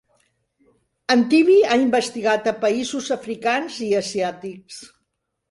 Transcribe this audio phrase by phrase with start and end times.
[1.15, 4.83] En Tibi ha investigat a països africans i asiàtics.